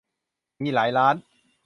[0.61, 1.15] มีหลายร้าน